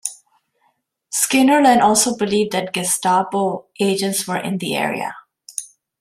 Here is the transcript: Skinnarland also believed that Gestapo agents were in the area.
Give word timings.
Skinnarland 1.13 1.81
also 1.83 2.17
believed 2.17 2.53
that 2.53 2.73
Gestapo 2.73 3.67
agents 3.79 4.27
were 4.27 4.39
in 4.41 4.57
the 4.57 4.75
area. 4.75 5.13